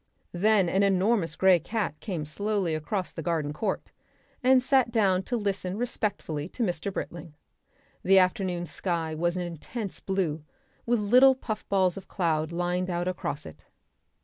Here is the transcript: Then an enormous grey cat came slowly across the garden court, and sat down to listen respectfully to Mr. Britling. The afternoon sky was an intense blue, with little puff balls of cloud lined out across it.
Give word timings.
Then 0.33 0.67
an 0.67 0.81
enormous 0.81 1.35
grey 1.35 1.59
cat 1.59 1.99
came 1.99 2.25
slowly 2.25 2.73
across 2.73 3.13
the 3.13 3.21
garden 3.21 3.53
court, 3.53 3.91
and 4.43 4.63
sat 4.63 4.89
down 4.89 5.21
to 5.25 5.37
listen 5.37 5.77
respectfully 5.77 6.49
to 6.49 6.63
Mr. 6.63 6.91
Britling. 6.91 7.35
The 8.01 8.17
afternoon 8.17 8.65
sky 8.65 9.13
was 9.13 9.37
an 9.37 9.43
intense 9.43 9.99
blue, 9.99 10.43
with 10.87 10.99
little 10.99 11.35
puff 11.35 11.69
balls 11.69 11.97
of 11.97 12.07
cloud 12.07 12.51
lined 12.51 12.89
out 12.89 13.07
across 13.07 13.45
it. 13.45 13.65